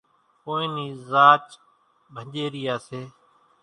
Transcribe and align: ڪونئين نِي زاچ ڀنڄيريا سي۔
ڪونئين 0.43 0.69
نِي 0.75 0.87
زاچ 1.09 1.45
ڀنڄيريا 2.13 2.75
سي۔ 2.87 3.01